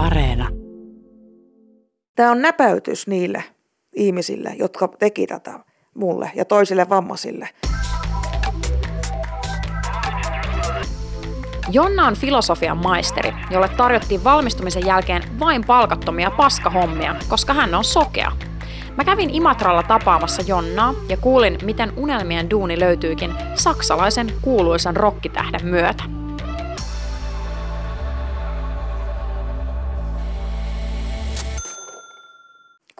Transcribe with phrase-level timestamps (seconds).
[0.00, 0.48] Areena.
[2.16, 3.44] Tämä on näpäytys niille
[3.96, 5.60] ihmisille, jotka teki tätä
[5.94, 7.48] mulle ja toisille vammaisille.
[11.72, 18.32] Jonna on filosofian maisteri, jolle tarjottiin valmistumisen jälkeen vain palkattomia paskahommia, koska hän on sokea.
[18.96, 26.19] Mä kävin Imatralla tapaamassa Jonnaa ja kuulin, miten unelmien duuni löytyykin saksalaisen kuuluisan rokkitähden myötä.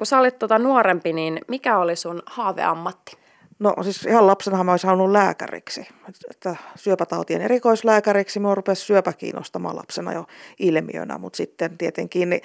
[0.00, 3.16] Kun sä olit tota nuorempi, niin mikä oli sun haaveammatti?
[3.58, 5.88] No siis ihan lapsenahan mä olisin halunnut lääkäriksi.
[6.30, 10.26] Että syöpätautien erikoislääkäriksi mä rupesi syöpä kiinnostamaan lapsena jo
[10.58, 12.42] ilmiönä, mutta sitten tietenkin niin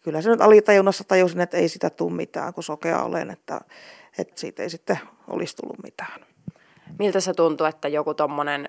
[0.00, 3.60] kyllä se nyt alitajunnassa tajusin, että ei sitä tule mitään, kun sokea olen, että,
[4.18, 6.20] että siitä ei sitten olisi tullut mitään.
[6.98, 8.68] Miltä se tuntuu, että joku tommonen,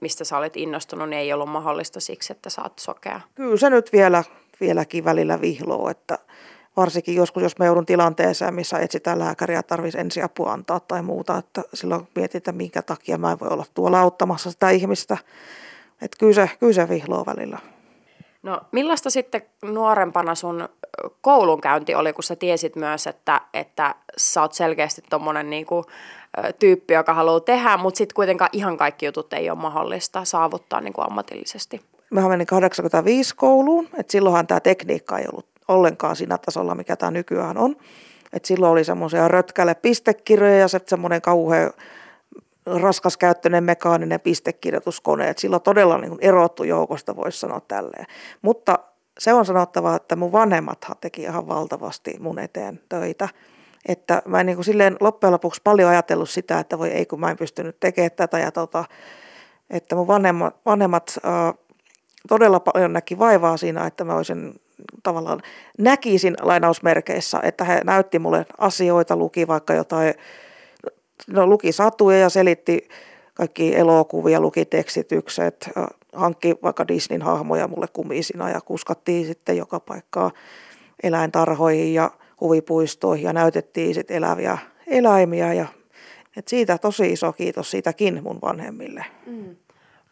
[0.00, 3.20] mistä sä olet innostunut, niin ei ollut mahdollista siksi, että sä oot sokea?
[3.34, 4.24] Kyllä se nyt vielä,
[4.60, 6.18] vieläkin välillä vihloo, että
[6.76, 11.62] varsinkin joskus, jos me joudun tilanteeseen, missä etsitään lääkäriä, tarvitsisi ensiapua antaa tai muuta, että
[11.74, 15.16] silloin mietin, että minkä takia mä en voi olla tuolla auttamassa sitä ihmistä.
[16.02, 17.58] Että kyllä se, kyllä se vihloo välillä.
[18.42, 20.68] No millaista sitten nuorempana sun
[21.20, 25.84] koulunkäynti oli, kun sä tiesit myös, että, että sä oot selkeästi tommonen niinku,
[26.58, 31.00] tyyppi, joka haluaa tehdä, mutta sitten kuitenkaan ihan kaikki jutut ei ole mahdollista saavuttaa niinku
[31.00, 31.80] ammatillisesti?
[32.10, 37.10] Mä menin 85 kouluun, että silloinhan tämä tekniikka ei ollut ollenkaan siinä tasolla, mikä tämä
[37.10, 37.76] nykyään on.
[38.32, 41.70] Et silloin oli semmoisia rötkäle pistekirjoja ja semmoinen kauhean
[42.66, 45.28] raskaskäyttöinen mekaaninen pistekirjoituskone.
[45.28, 48.06] Et silloin todella niin erottu joukosta, voisi sanoa tälleen.
[48.42, 48.78] Mutta
[49.18, 53.28] se on sanottava, että mun vanhemmathan teki ihan valtavasti mun eteen töitä.
[53.88, 57.20] Että mä en niin kuin silleen loppujen lopuksi paljon ajatellut sitä, että voi ei kun
[57.20, 58.84] mä en pystynyt tekemään tätä ja tota,
[59.70, 61.54] että mun vanhemmat, vanhemmat äh,
[62.28, 64.60] todella paljon näki vaivaa siinä, että mä olisin
[65.02, 65.40] tavallaan
[65.78, 70.14] näkisin lainausmerkeissä, että he näytti mulle asioita, luki vaikka jotain,
[71.26, 72.88] no luki satuja ja selitti
[73.34, 75.70] kaikki elokuvia, luki tekstitykset,
[76.12, 80.30] hankki vaikka Disneyn hahmoja mulle kumisina ja kuskattiin sitten joka paikkaa
[81.02, 82.10] eläintarhoihin ja
[82.40, 85.66] huvipuistoihin ja näytettiin sitten eläviä eläimiä ja
[86.36, 89.04] et siitä tosi iso kiitos siitäkin mun vanhemmille.
[89.26, 89.56] Mm.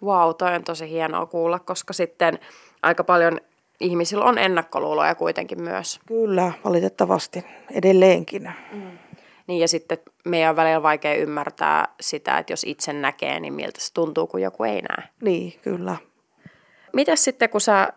[0.02, 2.38] Wow, toi on tosi hienoa kuulla, koska sitten
[2.82, 3.40] aika paljon
[3.84, 6.00] ihmisillä on ennakkoluuloja kuitenkin myös.
[6.06, 8.52] Kyllä, valitettavasti edelleenkin.
[8.72, 8.98] Mm.
[9.46, 13.80] Niin ja sitten meidän on välillä vaikea ymmärtää sitä, että jos itse näkee, niin miltä
[13.80, 15.08] se tuntuu, kun joku ei näe.
[15.22, 15.96] Niin, kyllä.
[16.92, 17.88] Mitäs sitten, kun sä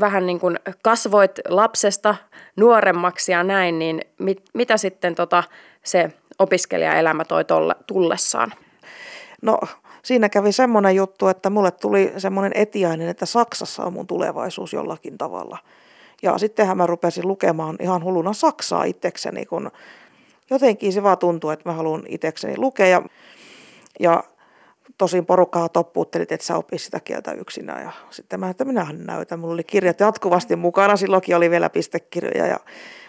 [0.00, 2.14] vähän niin kuin kasvoit lapsesta
[2.56, 5.44] nuoremmaksi ja näin, niin mit, mitä sitten tota
[5.84, 8.52] se opiskelijaelämä toi tolle, tullessaan?
[9.42, 9.58] No
[10.06, 15.18] siinä kävi semmoinen juttu, että mulle tuli semmoinen etiainen, että Saksassa on mun tulevaisuus jollakin
[15.18, 15.58] tavalla.
[16.22, 19.70] Ja sittenhän mä rupesin lukemaan ihan hulluna Saksaa itsekseni, kun
[20.50, 22.86] jotenkin se vaan tuntuu, että mä haluan itsekseni lukea.
[22.86, 23.02] Ja,
[24.00, 24.24] ja
[24.98, 27.82] tosin porukkaa toppuuttelit, että sä opis sitä kieltä yksinään.
[27.82, 29.40] Ja sitten mä, että minähän näytän.
[29.40, 32.46] Mulla oli kirjat jatkuvasti mukana, silloinkin oli vielä pistekirjoja.
[32.46, 32.60] Ja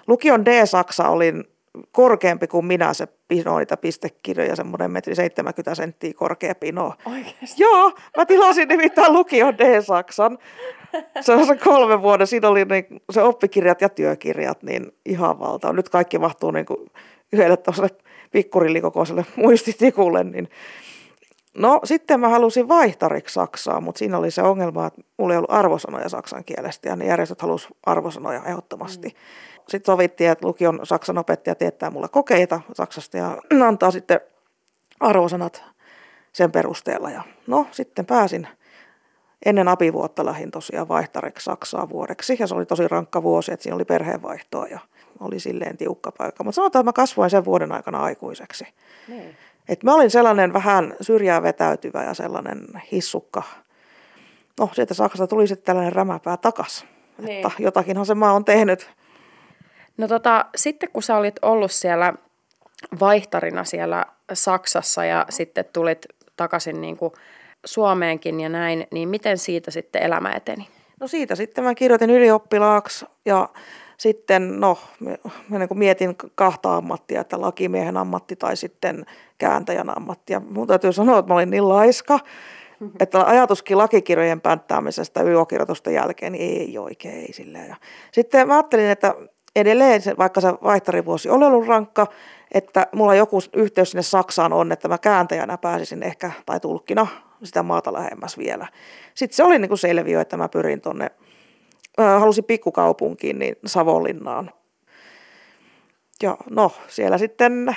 [0.08, 1.44] lukion D-Saksa olin
[1.92, 6.94] korkeampi kuin minä se pino niitä pistekirjoja, semmoinen metri 70 senttiä korkea pino.
[7.06, 7.64] Oikeasti?
[7.64, 10.38] Joo, mä tilasin nimittäin lukion D-Saksan.
[11.22, 15.74] Se on se kolme vuoden, siinä oli niin, se oppikirjat ja työkirjat, niin ihan valtava.
[15.74, 16.92] Nyt kaikki mahtuu niin kuin
[17.34, 18.02] yhdelle tuollaiselle
[18.32, 20.50] pikkurilikokoiselle muistitikulle, niin
[21.58, 25.52] No sitten mä halusin vaihtariksi Saksaa, mutta siinä oli se ongelma, että mulla ei ollut
[25.52, 29.08] arvosanoja saksan kielestä ja ne järjestöt halusivat arvosanoja ehdottomasti.
[29.08, 29.16] Mm.
[29.70, 34.20] Sitten sovittiin, että lukion saksan opettaja teettää mulle kokeita Saksasta ja antaa sitten
[35.00, 35.64] arvosanat
[36.34, 37.12] sen perusteella.
[37.12, 38.48] Ja no sitten pääsin
[39.46, 43.76] ennen apivuotta lähin tosiaan vaihtariksi Saksaa vuodeksi ja se oli tosi rankka vuosi, että siinä
[43.76, 44.80] oli perheenvaihtoa ja
[45.20, 46.44] oli silleen tiukka paikka.
[46.44, 48.68] Mutta sanotaan, että mä kasvoin sen vuoden aikana aikuiseksi.
[49.08, 49.36] Niin.
[49.70, 53.44] Et mä olin sellainen vähän syrjää vetäytyvä ja sellainen hissukka.
[54.60, 56.86] No, sieltä Saksasta tuli sitten tällainen rämäpää takas.
[57.18, 57.36] Niin.
[57.36, 58.90] Että jotakinhan se maa on tehnyt.
[59.98, 62.14] No tota, sitten kun sä olit ollut siellä
[63.00, 66.06] vaihtarina siellä Saksassa ja sitten tulit
[66.36, 67.14] takaisin niin kuin
[67.66, 70.68] Suomeenkin ja näin, niin miten siitä sitten elämä eteni?
[71.00, 73.50] No siitä sitten mä kirjoitin ylioppilaaksi ja
[73.98, 74.78] sitten no,
[75.50, 79.06] mä niin mietin kahta ammattia, että lakimiehen ammatti tai sitten
[79.38, 80.34] kääntäjän ammatti.
[80.34, 82.20] Ja mun täytyy sanoa, että mä olin niin laiska,
[83.00, 87.70] että ajatuskin lakikirjojen pänttäämisestä yökirjoitusten jälkeen niin ei oikein, ei silleen.
[87.70, 87.76] Ja
[88.12, 89.16] sitten mä ajattelin, että
[89.58, 92.08] edelleen, vaikka se vaihtarivuosi oli ollut rankka,
[92.52, 97.08] että mulla joku yhteys sinne Saksaan on, että mä kääntäjänä pääsisin ehkä, tai tulkkina,
[97.44, 98.68] sitä maata lähemmäs vielä.
[99.14, 101.12] Sitten se oli niin kuin selviö, että mä pyrin tuonne
[102.20, 104.52] halusin pikkukaupunkiin, niin Savonlinnaan.
[106.24, 107.76] Ja no, siellä sitten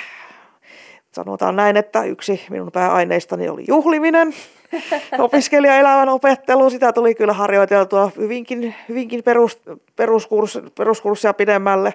[1.11, 4.33] sanotaan näin, että yksi minun pääaineistani oli juhliminen,
[5.19, 6.69] opiskelijaelämän opettelu.
[6.69, 9.61] Sitä tuli kyllä harjoiteltua hyvinkin, hyvinkin perus,
[9.95, 11.93] peruskurs, peruskurssia pidemmälle.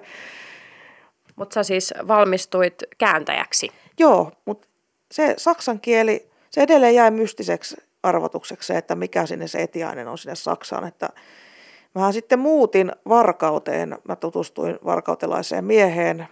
[1.35, 3.71] Mutta sä siis valmistuit kääntäjäksi.
[3.99, 4.67] Joo, mutta
[5.11, 10.17] se saksan kieli, se edelleen jäi mystiseksi arvotukseksi se, että mikä sinne se etiainen on
[10.17, 10.87] sinne Saksaan.
[10.87, 11.09] Että
[11.95, 16.27] mähän sitten muutin Varkauteen, mä tutustuin varkautelaiseen mieheen,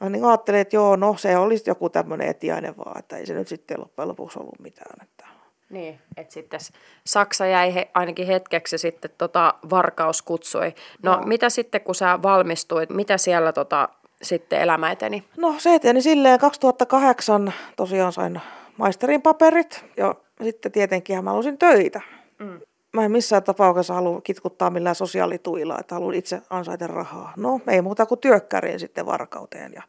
[0.00, 3.34] Mä niin ajattelin, että joo, no se olisi joku tämmöinen etiainen vaan, että ei se
[3.34, 5.02] nyt sitten loppujen lopuksi ollut mitään.
[5.02, 5.26] Että.
[5.70, 6.60] Niin, että sitten
[7.06, 10.74] Saksa jäi he, ainakin hetkeksi sitten tota Varkaus kutsui.
[11.02, 13.88] No, no mitä sitten kun sä valmistuit, mitä siellä tota,
[14.22, 15.24] sitten elämä eteni?
[15.36, 18.40] No se eteni silleen 2008 tosiaan sain
[18.76, 22.00] maisterin paperit ja sitten tietenkin mä halusin töitä.
[22.38, 22.60] Mm
[22.98, 27.32] mä en missään tapauksessa halua kitkuttaa millään sosiaalituilla, että haluan itse ansaita rahaa.
[27.36, 29.72] No, ei muuta kuin työkkäriin sitten varkauteen.
[29.72, 29.82] Ja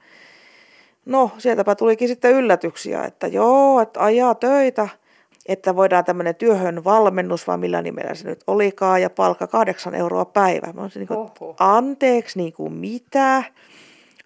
[1.05, 4.89] no, sieltäpä tulikin sitten yllätyksiä, että joo, että ajaa töitä,
[5.45, 10.25] että voidaan tämmöinen työhön valmennus, vai millä nimellä se nyt olikaan, ja palkka kahdeksan euroa
[10.25, 10.73] päivä.
[10.73, 13.43] Mä olisin niin kuin, anteeksi, niin kuin mitä?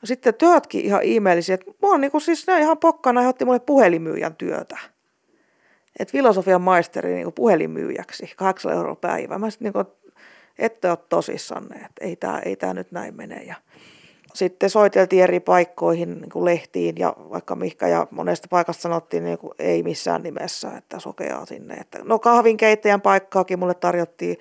[0.04, 3.46] Sitten työtkin ihan ihmeellisiä, että mä oon niin kuin, siis ne ihan pokkana, he otti
[3.46, 4.78] mulle puhelimyyjän työtä
[6.00, 9.38] että filosofian maisteri niin puhelinmyyjäksi, 8 euroa päivä.
[9.38, 9.86] Mä sitten niin
[10.60, 13.44] ette ole tosissanne, että ei tämä ei tää nyt näin mene.
[13.44, 13.56] Ja
[14.34, 19.38] sitten soiteltiin eri paikkoihin niin kuin lehtiin ja vaikka Mihka ja monesta paikasta sanottiin niin
[19.38, 21.74] kuin ei missään nimessä, että sokeaa sinne.
[21.74, 24.38] Että, no kahvinkeittäjän paikkaakin mulle tarjottiin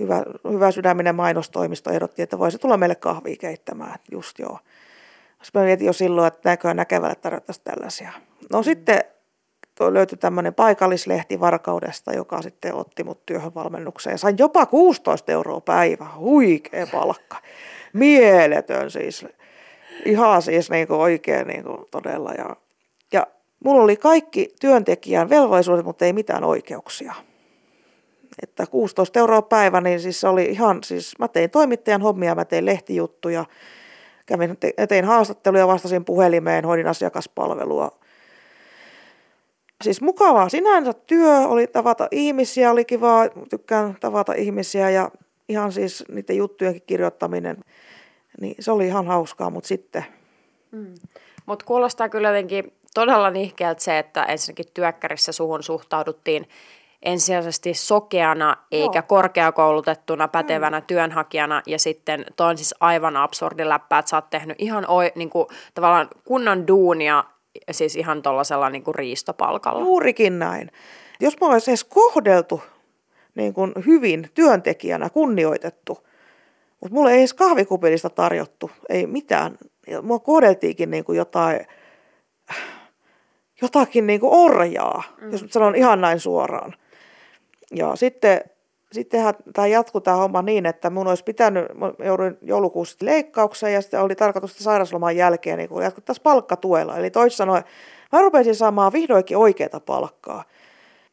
[0.00, 4.58] hyvä, hyvä sydäminen mainostoimisto ehdotti, että voisi tulla meille kahvia keittämään, just joo.
[5.42, 8.12] Sitten mä mietin jo silloin, että näköjään näkevälle tarjottaisiin tällaisia.
[8.52, 8.64] No mm.
[9.76, 14.18] Sitten löytyi tämmöinen paikallislehti Varkaudesta, joka sitten otti mut työhön valmennukseen.
[14.18, 17.36] Sain jopa 16 euroa päivä, huikea palkka.
[17.92, 19.26] Mieletön siis.
[20.04, 22.32] Ihan siis niin kuin oikein niin kuin todella.
[22.32, 22.56] Ja,
[23.12, 23.26] ja
[23.64, 27.14] mulla oli kaikki työntekijän velvollisuudet, mutta ei mitään oikeuksia.
[28.42, 32.44] Että 16 euroa päivä, niin siis se oli ihan, siis mä tein toimittajan hommia, mä
[32.44, 33.44] tein lehtijuttuja,
[34.26, 34.58] kävin,
[34.88, 37.90] tein haastatteluja, vastasin puhelimeen, hoidin asiakaspalvelua–
[39.84, 45.10] siis mukavaa sinänsä työ, oli tavata ihmisiä, oli kivaa, tykkään tavata ihmisiä ja
[45.48, 47.56] ihan siis niiden juttujenkin kirjoittaminen,
[48.40, 50.04] niin se oli ihan hauskaa, mutta sitten.
[50.70, 50.94] Mm.
[51.46, 56.48] Mutta kuulostaa kyllä jotenkin todella nihkeältä se, että ensinnäkin työkkärissä suhun suhtauduttiin
[57.02, 59.06] ensisijaisesti sokeana eikä Joo.
[59.06, 60.86] korkeakoulutettuna pätevänä mm.
[60.86, 65.12] työnhakijana ja sitten toi on siis aivan absurdi läppä, että sä oot tehnyt ihan oi,
[65.14, 67.24] niin kuin, tavallaan kunnon duunia
[67.70, 69.80] siis ihan tuollaisella niin kuin riistopalkalla.
[69.80, 70.70] Juurikin näin.
[71.20, 72.62] Jos mä olisin edes kohdeltu
[73.34, 76.06] niin kuin hyvin työntekijänä, kunnioitettu,
[76.80, 79.58] mutta mulle ei edes kahvikupillista tarjottu, ei mitään.
[80.02, 81.60] Mua kohdeltiinkin niin kuin jotain,
[83.62, 85.32] jotakin niin kuin orjaa, mm.
[85.32, 86.74] jos sanon ihan näin suoraan.
[87.74, 88.40] Ja sitten
[88.96, 93.82] sittenhän tämä jatkuu tämä homma niin, että mun olisi pitänyt, mä jouduin joulukuussa leikkaukseen ja
[93.82, 96.96] sitten oli tarkoitus, että sairausloman jälkeen niin jatkettaisiin palkkatuella.
[96.96, 97.64] Eli toisin sanoen,
[98.12, 100.44] mä rupesin saamaan vihdoinkin oikeaa palkkaa.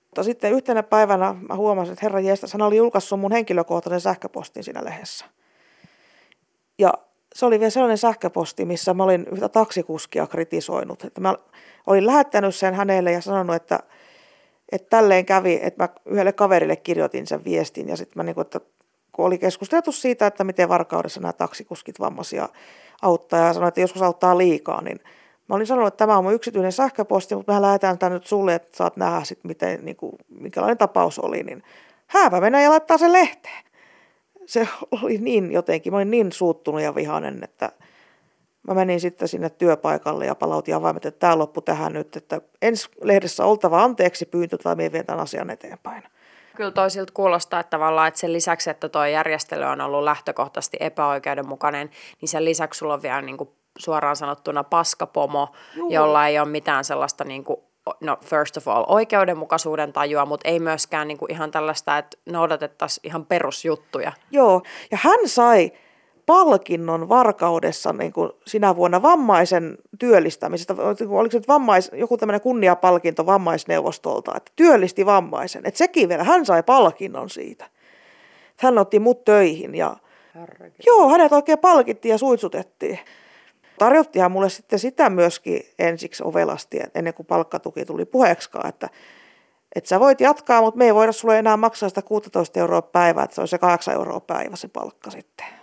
[0.01, 4.63] Mutta sitten yhtenä päivänä mä huomasin, että herra Jestas, hän oli julkaissut mun henkilökohtaisen sähköpostin
[4.63, 5.25] siinä lehdessä.
[6.80, 6.94] Ja
[7.35, 11.04] se oli vielä sellainen sähköposti, missä mä olin yhtä taksikuskia kritisoinut.
[11.04, 11.35] Että mä
[11.87, 13.80] olin lähettänyt sen hänelle ja sanonut, että–
[14.73, 18.42] että tälleen kävi, että mä yhdelle kaverille kirjoitin sen viestin ja sitten mä niin kuin,
[18.42, 18.59] että
[19.11, 22.49] kun oli keskusteltu siitä, että miten varkaudessa nämä taksikuskit vammaisia
[23.01, 24.99] auttaa ja sanoin, että joskus auttaa liikaa, niin
[25.49, 28.56] mä olin sanonut, että tämä on mun yksityinen sähköposti, mutta mä lähetän tämän nyt sulle,
[28.56, 31.63] että saat nähdä sitten, miten, niin kuin, minkälainen tapaus oli, niin
[32.07, 33.63] hääpä mennä ja laittaa sen lehteen.
[34.45, 37.71] Se oli niin jotenkin, mä olin niin suuttunut ja vihainen, että
[38.67, 42.89] Mä menin sitten sinne työpaikalle ja palautin avaimet, että tämä loppu tähän nyt, että ensi
[43.01, 46.03] lehdessä oltava anteeksi pyyntö tai minä vien tämän asian eteenpäin.
[46.55, 51.89] Kyllä toisilta kuulostaa, että tavallaan että sen lisäksi, että tuo järjestely on ollut lähtökohtaisesti epäoikeudenmukainen,
[52.21, 55.91] niin sen lisäksi sulla on vielä niin kuin suoraan sanottuna paskapomo, Juu.
[55.91, 57.57] jolla ei ole mitään sellaista niin kuin
[58.01, 63.07] no first of all, oikeudenmukaisuuden tajua, mutta ei myöskään niin kuin ihan tällaista, että noudatettaisiin
[63.07, 64.11] ihan perusjuttuja.
[64.31, 65.71] Joo, ja hän sai
[66.25, 70.75] palkinnon varkaudessa niin kuin sinä vuonna vammaisen työllistämisestä.
[71.09, 75.65] Oliko se vammais, joku tämmöinen kunniapalkinto vammaisneuvostolta, että työllisti vammaisen.
[75.65, 77.65] Että sekin vielä, hän sai palkinnon siitä.
[78.57, 79.97] Hän otti mut töihin ja
[80.35, 80.83] Herrekin.
[80.85, 82.99] joo, hänet oikein palkittiin ja suitsutettiin.
[83.80, 88.89] Tarjottihan mulle sitten sitä myöskin ensiksi ovelasti, ennen kuin palkkatuki tuli puheeksikaan, että
[89.75, 93.23] että sä voit jatkaa, mutta me ei voida sulle enää maksaa sitä 16 euroa päivää,
[93.23, 95.62] että se on se 8 euroa päivä se palkka sitten.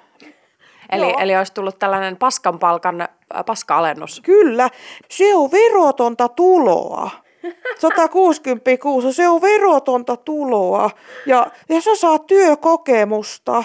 [0.93, 3.09] Eli, eli olisi tullut tällainen paskan palkan äh,
[3.47, 4.21] paska-alennus.
[4.21, 4.69] Kyllä,
[5.09, 7.11] se on verotonta tuloa.
[7.79, 10.91] 160 kuussa, se on verotonta tuloa.
[11.27, 13.65] Ja, ja sä saat työkokemusta,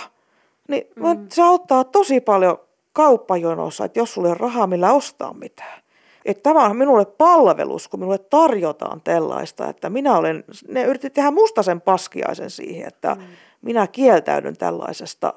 [0.67, 1.27] niin mm.
[1.29, 2.57] se auttaa tosi paljon
[2.93, 5.81] kauppajonossa, että jos sulla on rahaa, millä ostaa mitään.
[6.25, 11.31] Että tämä on minulle palvelus, kun minulle tarjotaan tällaista, että minä olen, ne yritti tehdä
[11.31, 13.21] mustaisen paskiaisen siihen, että mm.
[13.61, 15.33] minä kieltäydyn tällaisesta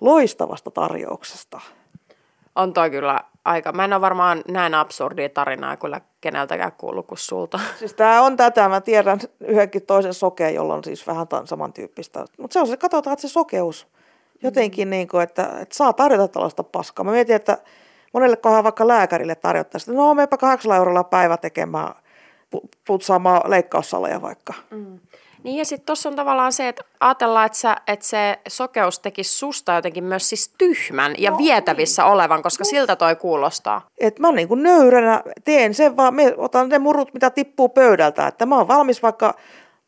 [0.00, 1.60] loistavasta tarjouksesta.
[2.56, 3.72] On toi kyllä aika.
[3.72, 7.60] Mä en ole varmaan näin absurdia tarinaa kyllä keneltäkään kuullut kuin sulta.
[7.78, 12.24] Siis tää on tätä, mä tiedän yhdenkin toisen sokeen, jolla on siis vähän samantyyppistä.
[12.38, 13.86] Mutta se on se, katsotaan, että se sokeus
[14.42, 14.90] jotenkin, mm.
[14.90, 17.04] niin kuin, että, että saa tarjota tällaista paskaa.
[17.04, 17.58] Mä mietin, että
[18.12, 21.94] monelle kohdalla vaikka lääkärille tarjottaisiin, että no meipä kahdeksalla eurolla päivä tekemään
[22.86, 24.54] putsaamaan leikkaussaleja vaikka.
[24.70, 24.98] Mm.
[25.46, 29.38] Niin ja sitten tuossa on tavallaan se, että ajatellaan, että, sä, että se sokeus tekisi
[29.38, 32.12] susta jotenkin myös siis tyhmän ja no, vietävissä niin.
[32.12, 32.70] olevan, koska no.
[32.70, 33.86] siltä toi kuulostaa.
[33.98, 38.26] Että mä niin kuin nöyränä teen sen vaan, me otan ne murut, mitä tippuu pöydältä,
[38.26, 39.34] että mä oon valmis vaikka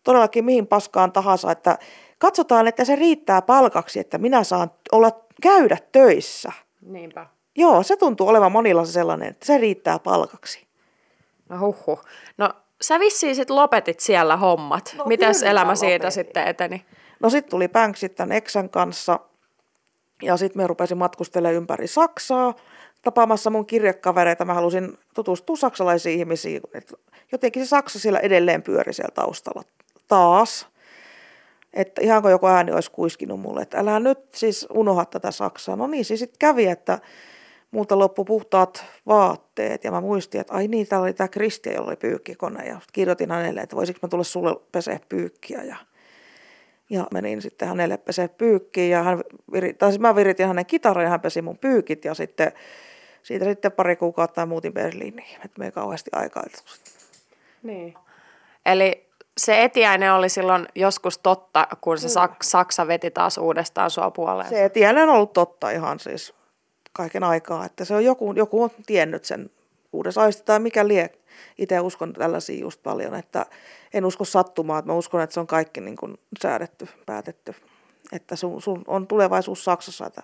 [0.05, 1.79] todellakin mihin paskaan tahansa, että
[2.19, 5.11] katsotaan, että se riittää palkaksi, että minä saan olla
[5.43, 6.53] käydä töissä.
[6.83, 7.27] Niinpä.
[7.57, 10.67] Joo, se tuntuu olevan monilla sellainen, että se riittää palkaksi.
[11.49, 12.05] No huhhuh.
[12.39, 12.51] No
[12.83, 14.95] sä vissiin sit lopetit siellä hommat.
[14.99, 16.85] No, Mitäs elämä siitä sitten eteni?
[17.21, 19.21] No sitten tuli Banksit tämän Eksän kanssa
[20.23, 22.55] ja sitten me rupesin matkustelemaan ympäri Saksaa
[23.03, 24.45] tapaamassa mun kirjekavereita.
[24.45, 26.63] Mä halusin tutustua saksalaisiin ihmisiin.
[26.75, 26.95] Et
[27.33, 29.63] jotenkin se Saksa siellä edelleen pyöri siellä taustalla
[30.09, 30.67] taas.
[31.75, 35.77] Että ihan kuin joku ääni olisi kuiskinut mulle, että älä nyt siis unohda tätä Saksaa.
[35.77, 36.99] No niin, siis sitten kävi, että
[37.71, 39.85] multa loppu puhtaat vaatteet.
[39.85, 42.67] Ja mä muistin, että ai niin, täällä oli tämä Kristian, jolla oli pyykkikone.
[42.67, 45.63] Ja kirjoitin hänelle, että voisiko mä tulla sulle pesee pyykkiä.
[45.63, 45.77] Ja,
[46.91, 48.99] ja menin sitten hänelle pesee pyykkiä.
[48.99, 49.21] Ja hän
[49.53, 52.05] viri, tai siis mä viritin hänen kitaran ja hän pesi mun pyykit.
[52.05, 52.53] Ja sitten
[53.23, 56.45] siitä sitten pari kuukautta muutin Berliiniin, että me ei kauheasti aikaa.
[57.63, 57.95] Niin.
[58.67, 59.09] Eli
[59.39, 62.09] se etiäinen oli silloin joskus totta, kun se
[62.43, 64.49] Saksa veti taas uudestaan sua puoleen.
[64.49, 66.35] Se etiäinen on ollut totta ihan siis
[66.93, 69.51] kaiken aikaa, että se on joku, joku on tiennyt sen
[69.93, 71.11] uudessa aisti tai mikä lie.
[71.59, 73.47] Itse uskon tällaisia just paljon, että
[73.95, 77.55] en usko sattumaan, että mä uskon, että se on kaikki niin kuin säädetty, päätetty.
[78.13, 80.23] Että sun, sun on tulevaisuus Saksassa, että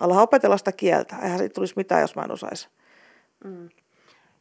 [0.00, 1.16] ala opetella sitä kieltä.
[1.22, 2.68] Eihän siitä tulisi mitään, jos mä en osaisi.
[3.44, 3.68] Mm.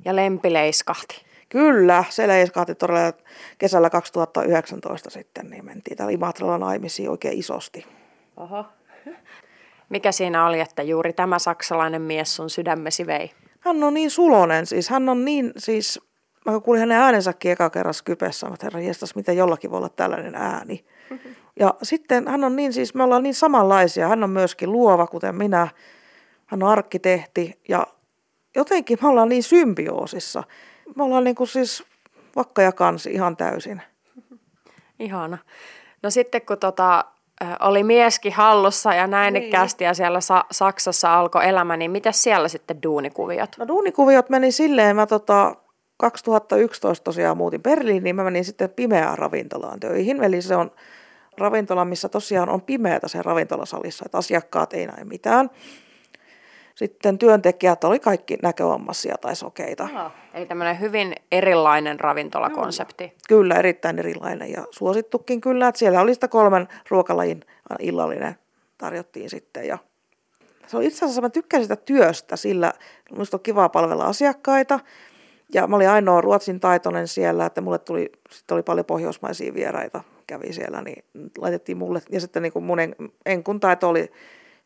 [0.06, 1.26] Ja lempi leiskahti.
[1.50, 3.14] Kyllä, se leiskahti todella
[3.58, 7.86] kesällä 2019 sitten, niin mentiin täällä Imatralla naimisiin oikein isosti.
[8.38, 8.66] Oho.
[9.90, 13.32] Mikä siinä oli, että juuri tämä saksalainen mies sun sydämesi vei?
[13.60, 16.00] Hän on niin sulonen, siis hän on niin, siis
[16.46, 20.36] mä kuulin hänen äänensäkin eka kerran Skypessä, että herra jestas, miten jollakin voi olla tällainen
[20.36, 20.86] ääni.
[21.60, 25.36] Ja sitten hän on niin, siis me ollaan niin samanlaisia, hän on myöskin luova, kuten
[25.36, 25.68] minä,
[26.46, 27.88] hän on arkkitehti ja
[28.56, 30.44] jotenkin me ollaan niin symbioosissa.
[30.96, 31.84] Me ollaan niin kuin siis
[32.36, 33.82] vakka ja kansi ihan täysin.
[35.00, 35.38] Ihana.
[36.04, 37.06] No sitten kun tota,
[37.60, 39.52] oli mieskin hallussa ja näin niin.
[39.52, 43.50] kästi ja siellä Sa- Saksassa alkoi elämä, niin mitä siellä sitten duunikuviot?
[43.58, 45.56] No duunikuviot meni silleen, mä tota,
[45.98, 50.72] 2011 tosiaan muutin Berliiniin, niin mä menin sitten pimeään ravintolaan töihin, eli se on
[51.38, 55.50] ravintola, missä tosiaan on pimeätä se ravintolasalissa, että asiakkaat ei näe mitään.
[56.78, 59.84] Sitten työntekijät oli kaikki näkövammaisia tai sokeita.
[59.84, 60.12] Aha.
[60.34, 63.04] Eli tämmöinen hyvin erilainen ravintolakonsepti.
[63.08, 63.22] Kyllä.
[63.28, 67.40] kyllä, erittäin erilainen ja suosittukin kyllä, että siellä oli sitä kolmen ruokalajin
[67.80, 68.36] illallinen
[68.78, 69.68] tarjottiin sitten.
[69.68, 69.78] Ja
[70.68, 72.74] se oli itse asiassa, mä tykkäsin sitä työstä, sillä
[73.12, 74.80] minusta on kiva palvella asiakkaita.
[75.54, 80.04] Ja mä olin ainoa ruotsin taitoinen siellä, että mulle tuli, sitten oli paljon pohjoismaisia vieraita,
[80.28, 81.04] kävi siellä, niin
[81.38, 82.02] laitettiin mulle.
[82.12, 84.12] Ja sitten niin kuin mun en, enkun taito oli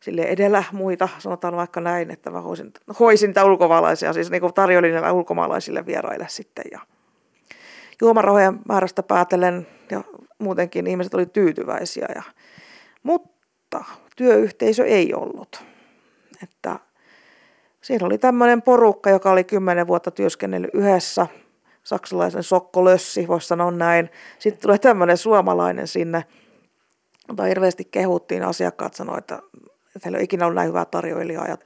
[0.02, 5.12] sille edellä muita, sanotaan vaikka näin, että mä hoisin, hoisin niitä ulkomaalaisia, siis niin tarjoilin
[5.12, 6.64] ulkomaalaisille vieraille sitten.
[6.72, 6.80] Ja
[8.00, 10.04] juomarahojen määrästä päätellen ja
[10.38, 12.06] muutenkin ihmiset oli tyytyväisiä.
[12.14, 12.22] Ja,
[13.02, 13.84] mutta
[14.16, 15.64] työyhteisö ei ollut.
[16.42, 16.78] Että
[17.80, 21.26] siinä oli tämmöinen porukka, joka oli kymmenen vuotta työskennellyt yhdessä,
[21.82, 24.10] saksalaisen sokkolössi, voisi sanoa näin.
[24.38, 26.24] Sitten tulee tämmöinen suomalainen sinne,
[27.28, 29.42] jota hirveästi kehuttiin, asiakkaat sanoivat, että
[29.96, 31.56] että heillä ei ikinä ollut näin hyvää tarjoilijaa.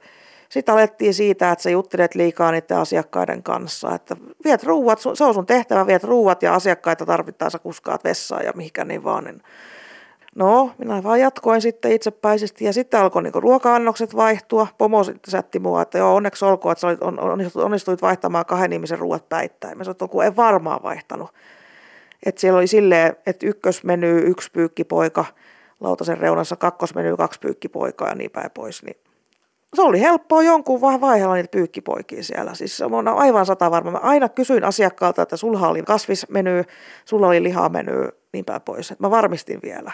[0.49, 5.33] sitten alettiin siitä, että sä juttelet liikaa niiden asiakkaiden kanssa, että viet ruuat, se on
[5.33, 9.23] sun tehtävä, viet ruuat ja asiakkaita tarvittaessa kuskaat vessaan ja mihinkä niin vaan.
[9.23, 9.41] Niin
[10.37, 14.67] No, minä vaan jatkoin sitten itsepäisesti ja sitten alkoi niin ruoka-annokset vaihtua.
[14.77, 17.19] Pomo sitten sätti mua, että joo, onneksi olkoon, että sä olit, on,
[17.55, 19.77] onnistuit vaihtamaan kahden ihmisen ruuat päittäin.
[19.77, 21.33] Mä sanoin, että kun en varmaan vaihtanut.
[22.25, 25.25] Että siellä oli silleen, että ykkösmeny yksi pyykkipoika,
[25.79, 28.83] lautasen reunassa kakkosmeny kaksi pyykkipoikaa ja niin päin pois.
[28.83, 28.97] Niin
[29.75, 32.53] se oli helppoa jonkun vähän vaiheella niitä pyykkipoikia siellä.
[32.53, 33.91] Siis on aivan sata varma.
[33.91, 36.63] Mä aina kysyin asiakkaalta, että sulla oli kasvismeny,
[37.05, 38.91] sulla oli lihameny, niin päin pois.
[38.91, 39.91] Että mä varmistin vielä.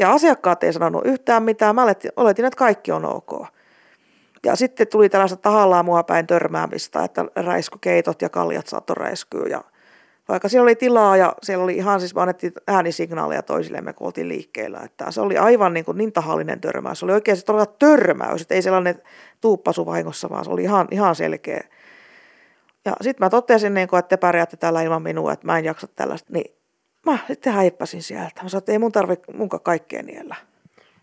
[0.00, 1.74] Ja asiakkaat ei sanonut yhtään mitään.
[1.74, 3.46] Mä oletin, että kaikki on ok.
[4.44, 9.46] Ja sitten tuli tällaista tahallaan mua päin törmäämistä, että räiskykeitot ja kaljat saattoi räiskyä.
[9.46, 9.64] Ja
[10.28, 14.28] vaikka siellä oli tilaa ja siellä oli ihan siis, me annettiin äänisignaaleja toisillemme, kun oltiin
[14.28, 14.80] liikkeellä.
[14.84, 16.98] Että se oli aivan niin, kuin niin tahallinen törmäys.
[16.98, 19.02] Se oli oikein se todella törmäys, että ei sellainen
[19.40, 21.64] tuuppasu vahingossa, vaan se oli ihan, ihan selkeä.
[22.84, 25.64] Ja sitten mä totesin, niin kuin, että te pärjäätte täällä ilman minua, että mä en
[25.64, 26.32] jaksa tällaista.
[26.32, 26.56] Niin
[27.06, 28.42] mä sitten häippäsin sieltä.
[28.42, 30.36] Mä sanoin, että ei mun tarvitse munkaan kaikkea niellä.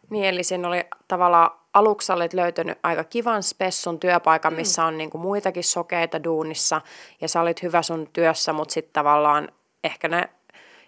[0.09, 5.09] Niin, eli siinä oli tavallaan aluksi olet löytänyt aika kivan spessun työpaikan, missä on niin
[5.09, 6.81] kuin muitakin sokeita duunissa
[7.21, 9.49] ja sä olit hyvä sun työssä, mutta sitten tavallaan
[9.83, 10.29] ehkä ne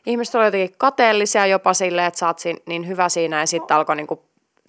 [0.05, 3.95] ihmiset olivat jotenkin kateellisia jopa silleen, että sä oot niin hyvä siinä ja sitten alkoi
[3.95, 4.19] niin kuin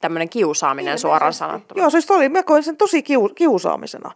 [0.00, 1.82] tämmöinen kiusaaminen suoraan sanottuna.
[1.82, 4.10] Joo, siis oli, mä koin sen tosi kiu, kiusaamisena.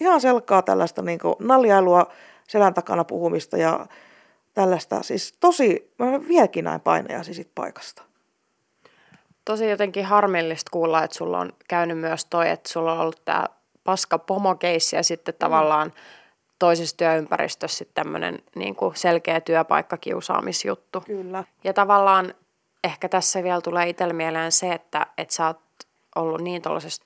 [0.00, 2.06] Ihan selkaa tällaista niin kuin naljailua,
[2.48, 3.86] selän takana puhumista ja
[4.54, 5.02] tällaista.
[5.02, 8.07] Siis tosi, mä vieläkin näin painajaisi sit paikasta
[9.48, 13.44] tosi jotenkin harmillista kuulla, että sulla on käynyt myös toi, että sulla on ollut tämä
[13.84, 15.38] paska pomokeissi ja sitten mm.
[15.38, 15.92] tavallaan
[16.58, 21.00] toisessa työympäristössä sitten tämmöinen niin kuin selkeä työpaikkakiusaamisjuttu.
[21.00, 21.44] Kyllä.
[21.64, 22.34] Ja tavallaan
[22.84, 25.60] ehkä tässä vielä tulee itsellä mieleen se, että, että sä oot
[26.16, 27.04] ollut niin tuollaisessa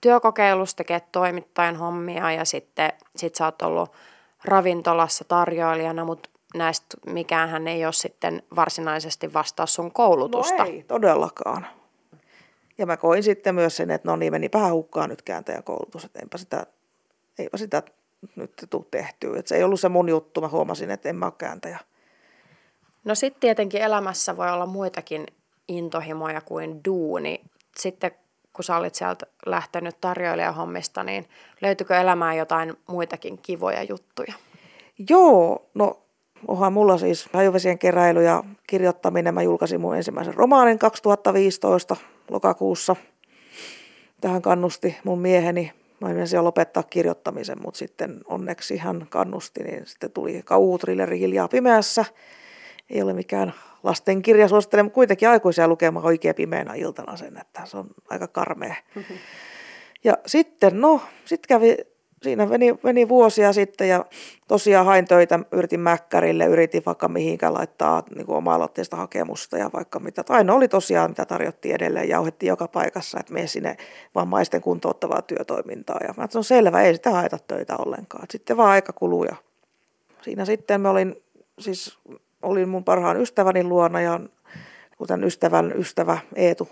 [0.00, 3.92] työkokeilussa, tekee toimittajan hommia ja sitten sit sä oot ollut
[4.44, 10.64] ravintolassa tarjoilijana, mutta näistä mikään ei ole sitten varsinaisesti vastaa sun koulutusta.
[10.64, 11.66] No ei todellakaan.
[12.80, 16.04] Ja mä koin sitten myös sen, että no niin, meni vähän hukkaan nyt kääntäjän koulutus,
[16.04, 16.66] että enpä sitä,
[17.38, 17.82] eipä sitä
[18.36, 19.38] nyt tule tehtyä.
[19.38, 21.78] Että se ei ollut se mun juttu, mä huomasin, että en mä ole kääntäjä.
[23.04, 25.26] No sitten tietenkin elämässä voi olla muitakin
[25.68, 27.40] intohimoja kuin duuni.
[27.78, 28.10] Sitten
[28.52, 31.28] kun sä olit sieltä lähtenyt tarjoilijahommista, niin
[31.60, 34.34] löytyykö elämään jotain muitakin kivoja juttuja?
[35.08, 36.02] Joo, no
[36.48, 39.34] onhan mulla siis hajuvesien keräily ja kirjoittaminen.
[39.34, 41.96] Mä julkaisin mun ensimmäisen romaanin 2015
[42.30, 42.96] lokakuussa.
[44.20, 45.72] Tähän kannusti mun mieheni.
[46.00, 52.04] Mä en lopettaa kirjoittamisen, mutta sitten onneksi hän kannusti, niin sitten tuli kauhutrilleri Hiljaa pimeässä.
[52.90, 57.86] Ei ole mikään lastenkirja, suosittelen kuitenkin aikuisia lukemaan oikein pimeänä iltana sen, että se on
[58.08, 58.74] aika karmea.
[58.94, 59.16] Mm-hmm.
[60.04, 61.76] Ja sitten, no, sitten kävi
[62.22, 64.04] siinä meni, meni vuosia sitten ja
[64.48, 70.00] tosiaan hain töitä, yritin Mäkkärille, yritin vaikka mihinkä laittaa niin kuin oma-aloitteista hakemusta ja vaikka
[70.00, 70.24] mitä.
[70.28, 73.76] Ainoa oli tosiaan, mitä tarjottiin edelleen, jauhettiin joka paikassa, että mene sinne
[74.14, 76.00] vammaisten kuntouttavaa työtoimintaa.
[76.08, 78.26] Ja mä on selvä, ei sitä haeta töitä ollenkaan.
[78.30, 79.36] Sitten vaan aika kuluu ja
[80.22, 81.22] siinä sitten mä olin,
[81.58, 81.98] siis
[82.42, 84.20] olin mun parhaan ystäväni luona ja
[84.98, 86.68] kuten ystävän ystävä Eetu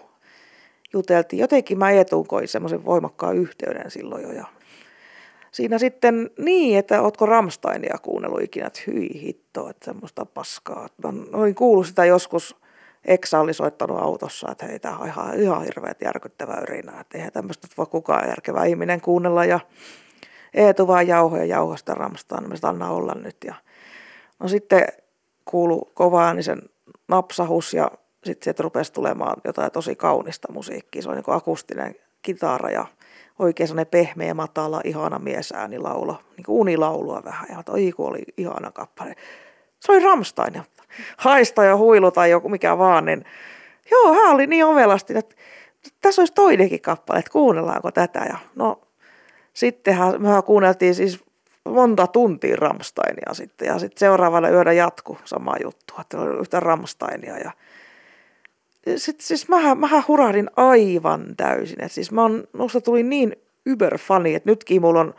[0.93, 1.41] juteltiin.
[1.41, 4.58] Jotenkin mä Eetuun koin semmoisen voimakkaan yhteyden silloin jo ja
[5.53, 10.89] siinä sitten niin, että ootko Ramsteinia kuunnellut ikinä, että hyi hitto, että semmoista paskaa.
[11.03, 12.57] Mä olin kuullut sitä joskus,
[13.05, 17.33] Eksa oli soittanut autossa, että hei, tämä on ihan, ihan hirveät järkyttävä yrinä, että eihän
[17.33, 19.61] tämmöistä voi kukaan järkevä ihminen kuunnella ja
[20.55, 23.37] Eetu vaan jauhoja jauhosta Ramstein, mistä anna olla nyt.
[23.45, 23.55] Ja,
[24.39, 24.87] no sitten
[25.45, 26.63] kuulu kovaa niin sen
[27.09, 27.91] napsahus ja
[28.25, 31.03] sitten sieltä rupesi tulemaan jotain tosi kaunista musiikkia.
[31.03, 32.87] Se oli niin akustinen kitara ja
[33.39, 37.47] oikein sellainen pehmeä, matala, ihana miesääni laulo, niin kuin unilaulua vähän.
[37.51, 39.17] Ja oi kun oli ihana kappale.
[39.81, 40.63] Se oli Ramstein
[41.17, 43.25] haista ja huilu tai joku mikä vaan, niin
[43.91, 45.37] joo, hän oli niin ovelasti, että
[46.01, 48.19] tässä olisi toinenkin kappale, että kuunnellaanko tätä.
[48.29, 48.81] Ja no,
[49.53, 51.25] sittenhän me kuunneltiin siis
[51.65, 57.39] monta tuntia Ramsteinia sitten ja sitten seuraavana yöllä jatku sama juttu, että oli yhtä Ramsteinia
[57.39, 57.51] ja
[58.97, 61.85] sitten siis mähän, mähän hurahdin aivan täysin.
[61.85, 63.37] Et siis mä on, musta tuli niin
[63.67, 65.15] yberfani, että nytkin mulla on,